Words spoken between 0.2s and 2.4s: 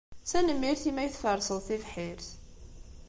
Tanemmirt imi ay tferseḍ tibḥirt.